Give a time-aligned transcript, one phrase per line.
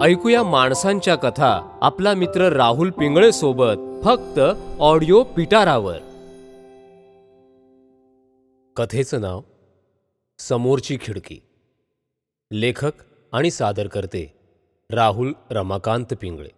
[0.00, 4.40] ऐकूया माणसांच्या कथा आपला मित्र राहुल पिंगळे सोबत फक्त
[4.80, 5.98] ऑडिओ पिटारावर.
[8.76, 9.42] कथेचं नाव
[10.38, 11.38] समोरची खिडकी.
[12.52, 12.92] लेखक
[13.32, 14.38] आणि सादर करते
[14.90, 16.48] राहुल रमाकांत पिंगळे.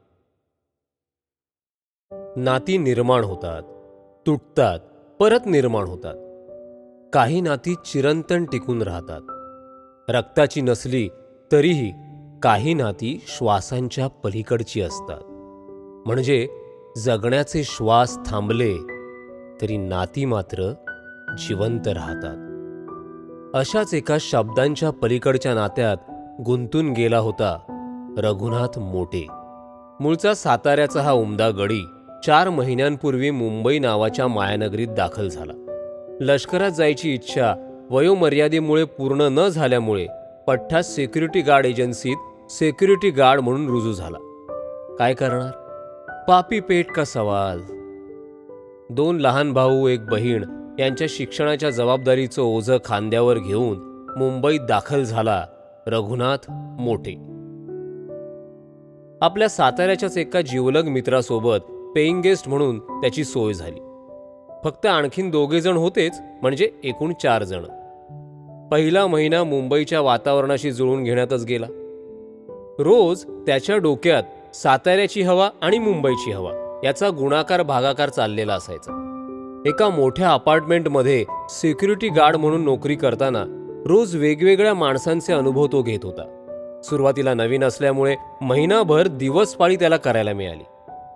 [2.36, 3.62] नाती निर्माण होतात
[4.26, 4.80] तुटतात
[5.20, 6.14] परत निर्माण होतात.
[7.12, 9.20] काही नाती चिरंतन टिकून राहतात.
[10.10, 11.08] रक्ताची नसली
[11.52, 12.05] तरीही
[12.42, 15.20] काही नाती श्वासांच्या पलीकडची असतात.
[16.06, 16.48] म्हणजे
[16.96, 18.74] जगण्याचे श्वास थांबले
[19.62, 20.72] तरी नाती मात्र
[21.38, 22.36] जिवंत राहतात.
[23.54, 25.96] अशाच एका शब्दांच्या पलीकडच्या नात्यात
[26.46, 27.58] गुंतून गेला होता
[28.18, 29.26] रघुनाथ मोटे.
[30.00, 31.80] मूळचा साताऱ्याचा हा उमदा गडी
[32.26, 35.52] चार महिन्यांपूर्वी मुंबई नावाच्या मायानगरीत दाखल झाला.
[36.20, 37.54] लष्करात जायची इच्छा
[37.90, 40.06] वयोमर्यादेमुळे पूर्ण न झाल्यामुळे
[40.46, 42.16] पठ्ठा सिक्युरिटी गार्ड एजन्सीत
[42.50, 44.18] सिक्युरिटी गार्ड म्हणून रुजू झाला.
[44.98, 45.50] काय करणार?
[46.28, 47.60] पापी पेट का सवाल?
[48.90, 50.44] दोन लहान भाऊ एक बहीण
[50.78, 53.78] यांच्या शिक्षणाच्या जबाबदारीचं ओझं खांद्यावर घेऊन
[54.16, 55.46] मुंबईत दाखल झाला
[55.86, 57.12] रघुनाथ मोठे.
[59.20, 63.80] आपल्या साताऱ्याच्याच एका जिवलग मित्रासोबत पेईंग गेस्ट म्हणून त्याची सोय झाली.
[64.64, 67.64] फक्त आणखीन दोघे जण होतेच म्हणजे एकूण चार जण.
[68.72, 71.66] पहिला महिना मुंबईच्या वातावरणाशी जुळून घेण्यातच गेला.
[72.78, 79.02] रोज त्याच्या डोक्यात साताऱ्याची हवा आणि मुंबईची हवा याचा गुणाकार भागाकार चाललेला असायचा.
[79.66, 83.44] एका मोठ्या अपार्टमेंटमध्ये सिक्युरिटी गार्ड म्हणून नोकरी करताना
[83.86, 86.32] रोज वेगवेगळ्या माणसांचे अनुभव तो घेत होता.
[86.84, 90.64] सुरुवातीला नवीन असल्यामुळे महिनाभर दिवसपाळी त्याला करायला मिळाली.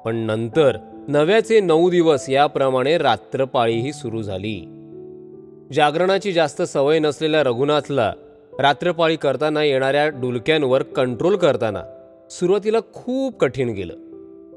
[0.05, 0.77] पण नंतर
[1.09, 4.59] नव्याचे नऊ दिवस याप्रमाणे रात्रपाळीही सुरू झाली.
[5.75, 8.13] जागरणाची जास्त सवय नसलेल्या रघुनाथला
[8.61, 11.83] रात्रपाळी करताना येणाऱ्या डुलक्यांवर कंट्रोल करताना
[12.31, 13.95] सुरुवातीला खूप कठीण गेलं.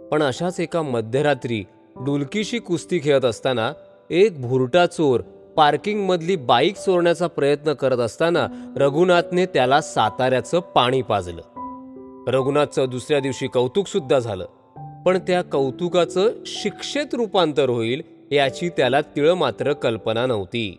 [0.07, 1.63] पण अशाच एका मध्यरात्री
[1.95, 3.73] डुलकीशी कुस्ती खेळत असताना
[4.09, 5.21] एक भुरटा चोर
[5.57, 11.41] पार्किंगमधली बाईक चोरण्याचा प्रयत्न करत असताना रघुनाथने त्याला साताऱ्याचं पाणी पाजलं.
[12.27, 14.45] रघुनाथचं दुसऱ्या दिवशी कौतुकसुद्धा झालं.
[15.05, 18.01] पण त्या कौतुकाचं शिक्षेत रूपांतर होईल
[18.31, 20.77] याची त्याला तिळ मात्र कल्पना नव्हती.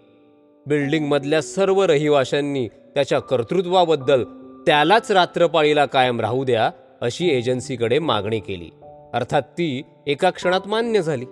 [0.67, 4.25] बिल्डिंगमधल्या सर्व रहिवाशांनी त्याच्या कर्तृत्वाबद्दल
[4.67, 8.71] त्यालाच रात्रपाळीला कायम राहू द्या अशी एजन्सीकडे मागणी केली.
[9.15, 11.25] अर्थात ती एका क्षणात मान्य झाली.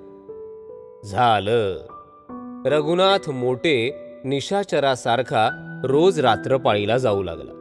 [1.04, 1.86] झालं.
[2.66, 3.90] रघुनाथ मोटे
[4.24, 5.48] निशाचरासारखा
[5.84, 7.58] रोज रात्रपाळीला जाऊ लागला.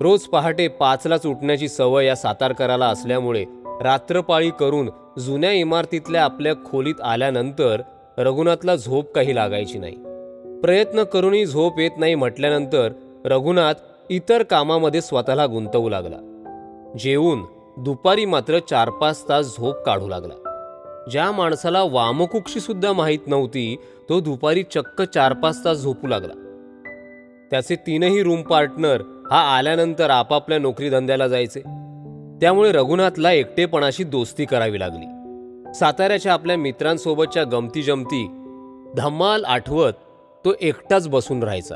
[0.00, 3.44] रोज पहाटे पाचलाच उठण्याची सवय या सातारकराला असल्यामुळे
[3.82, 7.82] रात्रपाळी करून जुन्या इमारतीतल्या आपल्या खोलीत आल्यानंतर
[8.18, 9.96] रघुनाथला झोप काही लागायची नाही.
[10.62, 12.92] प्रयत्न करूनही झोप येत नाही म्हटल्यानंतर
[13.24, 13.74] रघुनाथ
[14.10, 16.16] इतर कामामध्ये स्वतःला गुंतवू लागला.
[16.98, 17.42] जेवून
[17.78, 20.34] दुपारी मात्र चार पाच तास झोप काढू लागला.
[21.10, 23.76] ज्या माणसाला वामकुक्षी सुद्धा माहीत नव्हती
[24.08, 26.32] तो दुपारी चक्क चार पाच तास झोपू लागला.
[27.50, 31.60] त्याचे तीनही रूम पार्टनर हा आल्यानंतर आपापल्या नोकरी धंद्याला जायचे.
[32.40, 35.06] त्यामुळे रघुनाथला एकटेपणाशी दोस्ती करावी लागली.
[35.74, 38.26] साताऱ्याच्या आपल्या मित्रांसोबतच्या गमती जमती
[38.96, 39.92] धम्माल आठवत
[40.44, 41.74] तो एकटाच बसून राहायचा.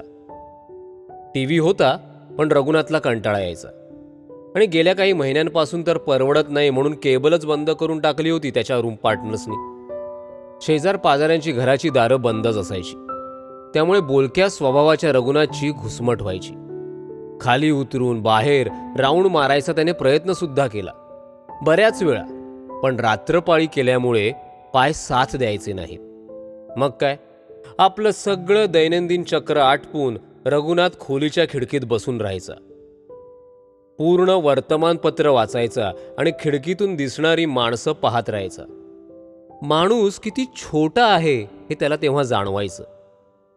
[1.34, 1.96] टी व्ही होता
[2.38, 3.68] पण रघुनाथला कंटाळा यायचा.
[4.56, 8.94] आणि गेल्या काही महिन्यांपासून तर परवडत नाही म्हणून केबलच बंद करून टाकली होती त्याच्या रूम
[8.94, 9.54] पार्टनर्सनी.
[10.60, 13.06] शेजार पाजाऱ्यांची घराची दारं बंदच असायची.
[13.74, 16.54] त्यामुळे बोलक्या स्वभावाच्या रघुनाथची घुसमट व्हायची.
[17.40, 18.68] खाली उतरून बाहेर
[18.98, 20.90] राऊंड मारायचा त्याने प्रयत्नसुद्धा केला.
[21.62, 22.22] बऱ्याच वेळा.
[22.82, 24.32] पण रात्रपाळी केल्यामुळे
[24.74, 25.98] पाय साथ द्यायचे नाहीत.
[26.78, 27.16] मग काय?
[27.78, 32.52] आपलं सगळं दैनंदिन चक्र आटपून रघुनाथ खोलीच्या खिडकीत बसून राहायचा.
[33.98, 38.62] पूर्ण वर्तमानपत्र वाचायचा आणि खिडकीतून दिसणारी माणसं पाहत राहायचा.
[39.62, 42.84] माणूस किती छोटा आहे हे त्याला तेव्हा जाणवायचं.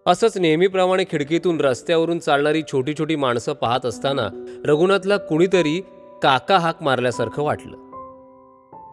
[0.06, 5.82] असंच नेहमीप्रमाणे खिडकीतून रस्त्यावरून चालणारी छोटी छोटी माणसं पाहत असताना रघुनाथला कुणीतरी
[6.24, 7.78] काका हाक मारल्यासारखं वाटलं.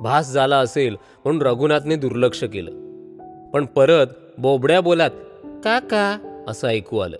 [0.00, 2.91] भास झाला असेल म्हणून रघुनाथने दुर्लक्ष केलं.
[3.52, 4.06] पण परत
[4.38, 5.10] बोबड्या बोलात
[5.64, 6.18] काका.
[6.48, 7.16] असं ऐकू आलं.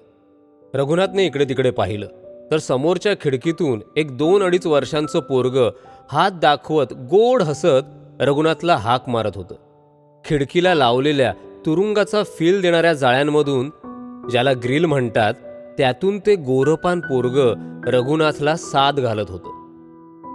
[0.75, 2.06] रघुनाथने इकडे तिकडे पाहिलं
[2.50, 5.69] तर समोरच्या खिडकीतून एक दोन अडीच वर्षांचं पोरग
[6.08, 7.84] हात दाखवत गोड हसत
[8.20, 9.55] रघुनाथला हाक मारत होतं.
[10.25, 11.32] खिडकीला लावलेल्या
[11.67, 13.70] तुरुंगाचा फील देणाऱ्या जाळ्यांमधून
[14.31, 15.35] ज्याला ग्रिल म्हणतात
[15.78, 17.55] त्यातून ते गोरपान पोरग
[17.87, 19.62] रघुनाथला साथ घालत होतं.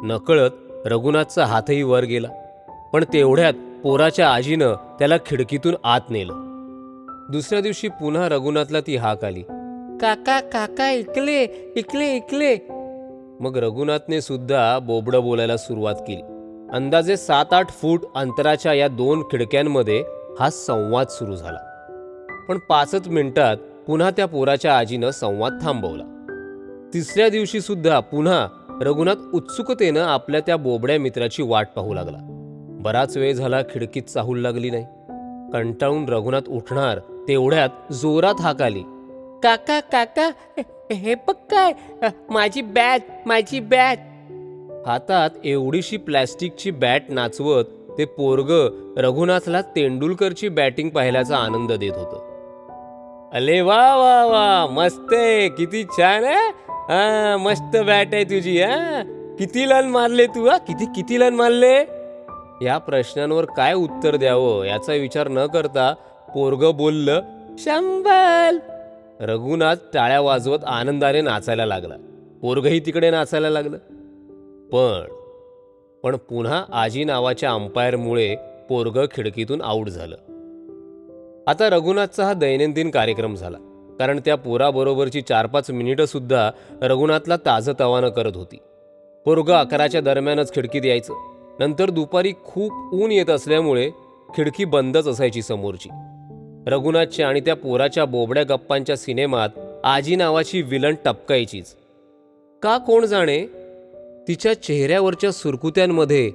[0.03, 0.51] नकळत
[0.85, 2.27] रघुनाथचा हातही वर गेला
[2.93, 3.53] पण तेवढ्यात
[3.83, 6.33] पोराच्या आजीनं त्याला खिडकीतून आत नेलं.
[7.31, 9.41] दुसऱ्या दिवशी पुन्हा रघुनाथला ती हाक आली.
[10.01, 11.43] काका काका इकले
[11.75, 12.67] इकले इकले
[13.39, 16.21] मग रघुनाथने सुद्धा बोबडं बोलायला सुरुवात केली.
[16.73, 20.03] अंदाजे सात आठ फूट अंतराच्या या दोन खिडक्यांमध्ये
[20.39, 21.59] हा संवाद सुरू झाला.
[22.49, 26.03] पण पाचच मिनिटात पुन्हा त्या पोराच्या आजीनं संवाद थांबवला.
[26.93, 28.47] तिसऱ्या दिवशी सुद्धा पुन्हा
[28.81, 32.36] रघुनाथ उत्सुकतेनं आपल्या त्या बोबड्या मित्राची वाट पाहू लागला.
[32.87, 34.83] बराच वेळ झाला खिडकीत चाहूल लागली नाही.
[35.53, 38.83] कंटाळून रघुनाथ उठणार तेवढ्यात जोरात हाक आली.
[39.43, 40.29] काका काका
[40.91, 41.71] हे बघ काय
[42.29, 43.97] माझी बॅट माझी बॅट.
[44.87, 47.65] हातात एवढीशी प्लॅस्टिकची बॅट नाचवत
[47.97, 48.51] ते पोरग
[48.97, 53.29] रघुनाथला तेंडुलकरची बॅटिंग पाहिल्याचा आनंद देत होतं.
[53.33, 59.01] अले वा वा वा मस्त आहे किती छान आहे मस्त बॅट आहे तुझी हा.
[59.39, 60.57] किती लन मारले तू हा?
[60.57, 61.75] किती किती लन मारले?
[62.61, 65.93] या प्रश्नांवर काय उत्तर द्यावं याचा विचार न करता
[66.33, 67.21] पोरग बोललं
[67.57, 68.57] शंभल!
[69.19, 71.95] रघुनाथ टाळ्या वाजवत आनंदाने नाचायला लागला.
[72.41, 73.77] पोरगही तिकडे नाचायला लागलं.
[74.67, 75.01] पण
[76.03, 78.35] पण पुन्हा आजी नावाच्या अंपायरमुळे
[78.69, 80.15] पोरग खिडकीतून आऊट झालं.
[81.47, 83.57] आता रघुनाथचा हा दैनंदिन कार्यक्रम झाला
[83.99, 86.51] कारण त्या पोराबरोबरची चार पाच मिनिटं सुद्धा
[86.81, 88.57] रघुनाथला ताजं तवानं करत होती.
[89.25, 91.36] पोरग अकराच्या दरम्यानच खिडकीत यायचं.
[91.59, 93.89] नंतर दुपारी खूप ऊन येत असल्यामुळे
[94.35, 95.89] खिडकी बंदच असायची समोरची.
[96.67, 99.49] रघुनाथच्या आणि त्या पोराच्या बोबड्या गप्पांच्या सिनेमात
[99.83, 101.75] आजी नावाची विलन टपकायचीच.
[102.61, 103.45] का कोण जाणे?
[104.27, 106.31] तिच्या चेहऱ्यावरच्या सुरकुत्यांमध्ये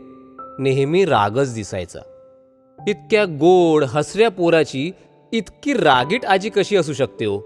[0.58, 1.98] नेहमी रागच दिसायचा.
[2.88, 4.92] इतक्या गोड हसऱ्या पोराची
[5.32, 7.38] इतकी रागीट आजी कशी असू शकते हो?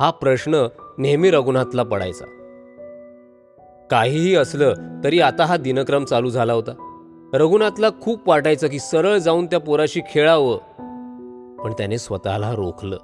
[0.00, 0.66] हा प्रश्न
[0.98, 2.24] नेहमी रघुनाथला पडायचा.
[3.90, 6.88] काहीही असलं तरी आता हा दिनक्रम चालू झाला होता.
[7.34, 10.58] रघुनाथला खूप वाटायचं की सरळ जाऊन त्या पोराशी खेळावं.
[11.56, 12.98] पण त्याने स्वतःला रोखलं.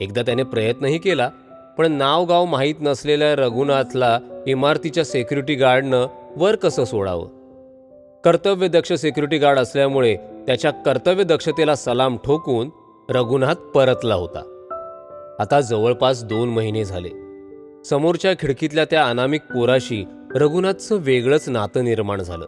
[0.00, 1.30] एकदा त्याने प्रयत्नही केला
[1.78, 6.06] पण नाव गाव माहीत नसलेल्या रघुनाथला इमारतीच्या सेक्युरिटी गार्डनं
[6.36, 7.26] वर कसं सोडावं?
[8.24, 12.70] कर्तव्यदक्ष सेक्युरिटी गार्ड असल्यामुळे त्याच्या कर्तव्य दक्षतेला सलाम ठोकून
[13.10, 14.38] रघुनाथ परतला होता.
[15.38, 17.10] आता जवळपास दोन महिने झाले.
[17.84, 22.46] समोरच्या खिडकीतल्या त्या अनामिक पोराशी रघुनाथचं वेगळंच नातं निर्माण झालं.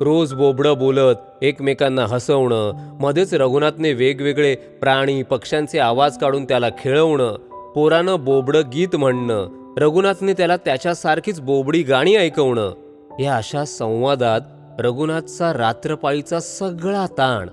[0.00, 7.36] रोज बोबडं बोलत एकमेकांना हसवणं मध्येच रघुनाथने वेगवेगळे प्राणी पक्ष्यांचे आवाज काढून त्याला खेळवणं
[7.74, 9.48] पोरानं बोबडं गीत म्हणणं
[9.78, 12.72] रघुनाथने त्याला त्याच्यासारखीच बोबडी गाणी ऐकवणं
[13.20, 14.40] या अशा संवादात
[14.78, 17.48] रघुनाथचा रात्रपाळीचा सगळा ताण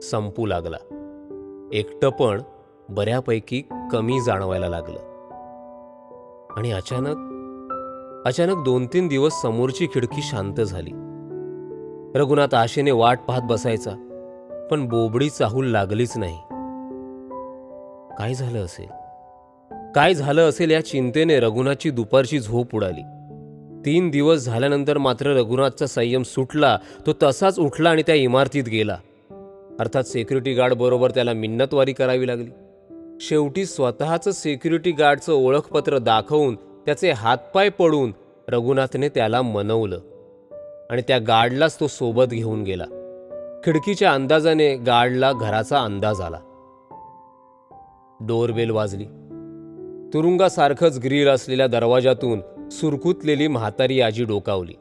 [0.00, 0.76] संपू लागला.
[1.72, 2.42] एकटं पण
[2.88, 3.62] बऱ्यापैकी
[3.92, 4.98] कमी जाणवायला लागलं.
[6.56, 7.16] आणि अचानक
[8.26, 10.90] अचानक दोन तीन दिवस समोरची खिडकी शांत झाली.
[12.16, 13.90] रघुनाथ आशेने वाट पाहत बसायचा
[14.70, 16.36] पण बोबडी चाहूल लागलीच नाही.
[18.18, 18.86] काय झालं असेल?
[19.94, 23.00] काय झालं असेल या चिंतेने रघुनाथची दुपारची झोप उडाली.
[23.86, 28.96] तीन दिवस झाल्यानंतर मात्र रघुनाथचा संयम सुटला तो तसाच उठला आणि त्या इमारतीत गेला.
[29.80, 32.50] अर्थात सेक्युरिटी गार्ड बरोबर त्याला मिन्नतवारी करावी लागली.
[33.20, 38.14] शेवटी स्वतःचं सेक्युरिटी गार्डचं ओळखपत्र दाखवून त्याचे हातपाय पडून
[38.48, 39.98] रघुनाथने त्याला मनवलं.
[40.90, 42.84] आणि त्या गार्डलाच तो सोबत घेऊन गेला.
[43.64, 46.38] खिडकीच्या अंदाजाने गार्डला घराचा अंदाज आला.
[48.20, 49.04] डोरबेल वाजली.
[50.14, 54.72] तुरुंगासारखंच ग्रील असलेल्या दरवाजातून सुरकुतलेली म्हातारी आजी डोकावली.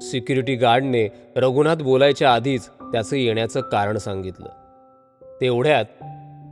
[0.00, 4.48] सिक्युरिटी गार्डने रघुनाथ बोलायच्या आधीच त्याचं येण्याचं कारण सांगितलं.
[5.40, 5.84] तेवढ्यात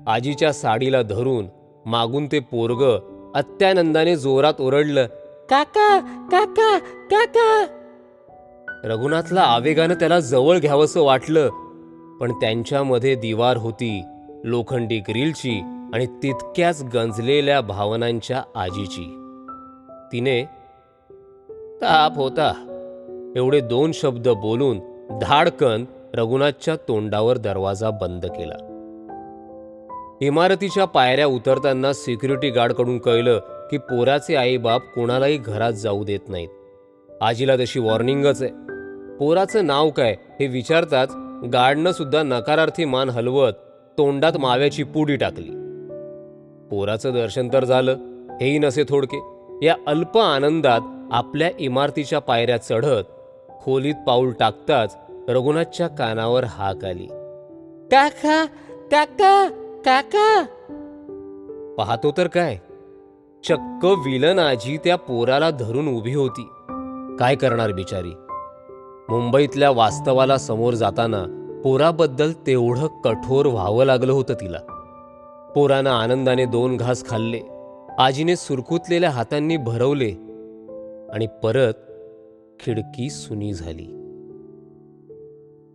[0.08, 1.46] आजीच्या साडीला धरून
[1.86, 2.98] मागून ते पोरग
[3.34, 5.06] अत्यानंदाने जोरात ओरडलं
[5.50, 5.98] काका
[6.32, 7.66] काका काका
[8.84, 11.48] रघुनाथला आवेगानं त्याला जवळ घ्यावंसं वाटलं
[12.20, 14.02] पण त्यांच्यामध्ये दिवार होती
[14.44, 15.60] लोखंडी ग्रिलची
[15.94, 19.04] आणि तितक्याच गंजलेल्या भावनांच्या आजीची.
[20.12, 20.44] तिने
[21.82, 22.52] ताप होता.
[23.36, 24.78] एवढे दोन शब्द बोलून
[25.22, 28.72] धाडकन रघुनाथच्या तोंडावर दरवाजा बंद केला.
[30.20, 33.38] इमारतीच्या पायऱ्या उतरताना सिक्युरिटी गार्डकडून कळलं
[33.70, 36.48] की पोराचे आईबाप कोणालाही घरात जाऊ देत नाहीत.
[37.22, 38.50] आजीला तशी वॉर्निंगच आहे.
[39.16, 41.10] पोराचं नाव काय हे विचारताच
[41.52, 43.52] गार्डनं सुद्धा नकारार्थी मान हलवत
[43.98, 45.50] तोंडात माव्याची पुडी टाकली.
[46.70, 47.96] पोराचं दर्शन तर झालं
[48.40, 49.20] हेही नसे थोडके.
[49.62, 50.80] या अल्प आनंदात
[51.12, 53.02] आपल्या इमारतीच्या पायऱ्या चढत
[53.60, 54.96] खोलीत पाऊल टाकताच
[55.28, 57.06] रघुनाथच्या कानावर हाक आली.
[57.90, 58.44] काका
[58.90, 59.48] काका
[59.84, 60.44] काका!
[61.78, 62.56] पाहतो तर काय?
[63.44, 66.48] चक्क विलन आजी त्या पोराला धरून उभी होती.
[67.18, 68.10] काय करणार बिचारी?
[69.08, 71.24] मुंबईतल्या वास्तवाला समोर जाताना
[71.64, 74.58] पोराबद्दल तेवढं कठोर व्हावं लागलं होतं तिला.
[75.54, 77.40] पोरानं आनंदाने दोन घास खाल्ले
[77.98, 80.10] आजीने सुरकुतलेल्या हातांनी भरवले
[81.14, 81.74] आणि परत
[82.60, 83.86] खिडकी सुनी झाली.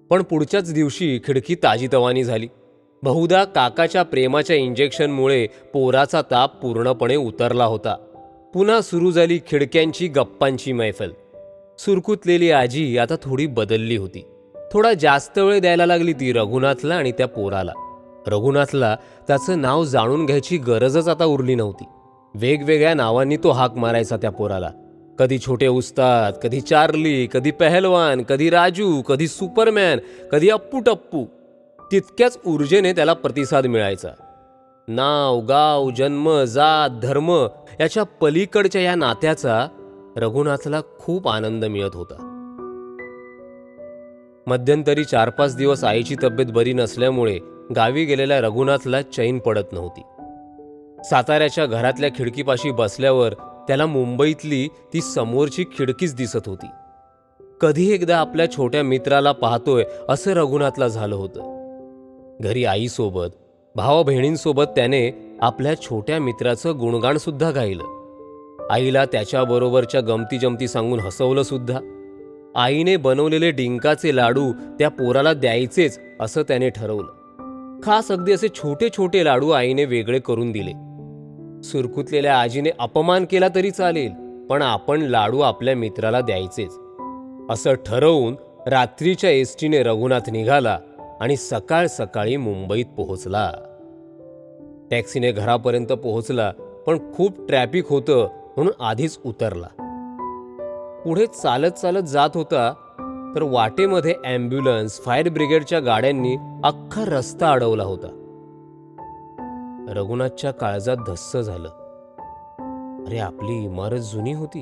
[0.10, 2.48] पण पुढच्याच दिवशी खिडकी ताजीतवानी झाली.
[3.04, 7.96] बहुधा काकाच्या प्रेमाच्या इंजेक्शनमुळे पोराचा ताप पूर्णपणे उतरला होता.
[8.54, 11.10] पुन्हा सुरू झाली खिडक्यांची गप्पांची मैफल.
[11.86, 14.26] सुरकुतलेली आजी आता थोडी बदलली होती.
[14.74, 17.72] थोडा जास्त वेळ द्यायला लागली ती रघुनाथला आणि त्या पोराला.
[18.28, 18.96] रघुनाथला
[19.28, 21.84] त्याचं नाव जाणून घ्यायची गरजच आता उरली नव्हती.
[22.36, 24.70] वेगवेगळ्या नावांनी तो हाक मारायचा त्या पोराला.
[25.20, 30.00] कधी छोटे उस्ताद कधी चार्ली कधी पहलवान कधी राजू कधी सुपरमॅन
[30.32, 31.26] कधी अप्पू टप्पू
[31.92, 34.10] तितक्याच ऊर्जेने त्याला प्रतिसाद मिळायचा.
[34.88, 37.48] नाव गाव जन्म जात धर्म
[37.80, 39.68] याच्या पलीकडच्या या नात्याचा
[40.18, 42.28] रघुनाथला खूप आनंद मिळत होता.
[44.48, 47.40] मध्यंतरी चार पाच दिवस आईची तब्येत बरी नसल्यामुळे
[47.76, 50.02] गावी गेलेल्या रघुनाथला चैन पडत नव्हती.
[51.04, 53.34] साताऱ्याच्या घरातल्या खिडकीपाशी बसल्यावर
[53.68, 56.68] त्याला मुंबईतली ती समोरची खिडकीच दिसत होती.
[57.62, 61.62] कधी एकदा आपल्या छोट्या मित्राला पाहतोय असं रघुनाथला झालं होतं.
[62.42, 63.28] घरी आईसोबत
[63.76, 68.01] भावा बहिणींसोबत त्याने आपल्या छोट्या मित्राचं गुणगान सुद्धा गायलं.
[68.72, 71.80] आईला त्याच्याबरोबरच्या गमती जमती सांगून हसवलं सुद्धा.
[72.56, 77.80] आईने बनवलेले डिंकाचे लाडू त्या पोराला द्यायचेच असं त्याने ठरवलं.
[77.84, 80.72] खास अगदी असे छोटे छोटे लाडू आईने वेगळे करून दिले.
[81.64, 84.12] सुरकुतलेल्या आजीने अपमान केला तरी चालेल
[84.50, 86.78] पण आपण लाडू आपल्या मित्राला द्यायचेच.
[87.50, 88.36] असं ठरवून
[88.68, 90.80] रात्रीच्या एसटीने रघुनाथ निघाला
[91.22, 93.52] आणि सकाळ सकाळी मुंबईत पोहोचला.
[94.92, 96.52] टॅक्सीने घरापर्यंत पोहोचला
[96.88, 98.28] पण खूप ट्रॅफिक होतं
[98.62, 99.68] म्हणून आधीच उतरला.
[101.06, 102.74] पुढे चालत चालत जात होता
[103.36, 108.08] तर वाटेमध्ये ॲम्ब्युलन्स फायर ब्रिगेडच्या गाड्यांनी अख्खा रस्ता अडवला होता.
[109.90, 111.70] रघुनाथच्या काळजात धस्स झालं.
[113.08, 114.62] अरे आपली इमारत जुनी होती.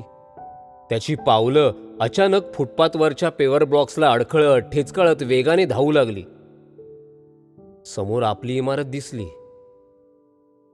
[0.90, 6.22] त्याची पावलं अचानक फुटपाथवरच्या पेवर ब्लॉक्सला अडखळत ठेचकळत वेगाने धावू लागली.
[7.86, 9.26] समोर आपली इमारत दिसली.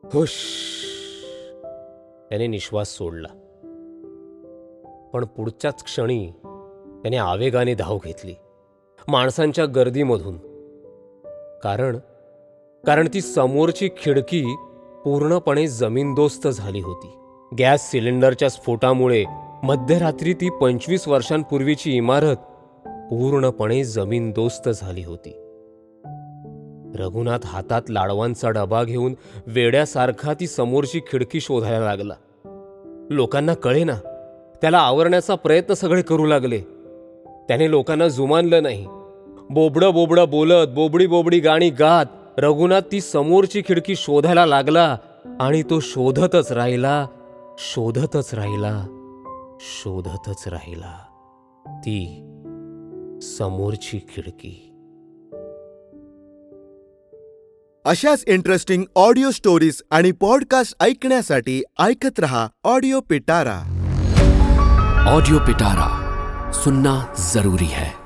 [0.04, 0.32] हुश!
[2.30, 3.28] त्याने निश्वास सोडला.
[5.12, 6.30] पण पुढच्याच क्षणी
[7.02, 8.34] त्याने आवेगाने धाव घेतली.
[9.08, 10.36] माणसांच्या गर्दीमधून.
[11.62, 11.96] कारण
[12.86, 14.56] कारण ती समोरची खिडकी
[15.04, 17.12] पूर्णपणे जमीनदोस्त झाली होती.
[17.58, 19.24] गॅस सिलेंडरच्या स्फोटामुळे
[19.62, 22.36] मध्यरात्री ती पंचवीस वर्षांपूर्वीची इमारत
[23.10, 25.45] पूर्णपणे जमीनदोस्त झाली होती.
[26.96, 29.14] रघुनाथ हातात लाडवांचा डबा घेऊन
[29.46, 32.14] वेड्यासारखा ती समोरची खिडकी शोधायला लागला.
[33.10, 33.94] लोकांना कळेना
[34.62, 36.58] त्याला आवरण्याचा प्रयत्न सगळे करू लागले.
[37.48, 38.86] त्याने लोकांना जुमानलं नाही.
[39.50, 42.06] बोबडं बोबडं बोलत बोबडी बोबडी गाणी गात
[42.38, 44.96] रघुनाथ ती समोरची खिडकी शोधायला लागला
[45.40, 47.06] आणि तो शोधतच राहिला
[47.58, 48.86] शोधतच राहिला
[49.60, 50.92] शोधतच राहिला.
[51.66, 52.22] ती
[53.22, 54.75] समोरची खिडकी.
[57.86, 63.58] अशाच इंटरेस्टिंग ऑडिओ स्टोरीज आणि पॉडकास्ट ऐकण्यासाठी ऐकत रहा ऑडिओ पिटारा
[65.12, 65.90] ऑडिओ पिटारा
[66.64, 66.94] सुनना
[67.32, 68.05] जरूरी है।